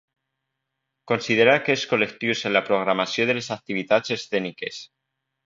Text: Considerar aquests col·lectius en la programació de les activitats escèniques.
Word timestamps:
Considerar 1.11 1.53
aquests 1.59 1.83
col·lectius 1.91 2.41
en 2.51 2.55
la 2.57 2.63
programació 2.71 3.29
de 3.33 3.37
les 3.41 3.51
activitats 3.59 4.17
escèniques. 4.19 4.83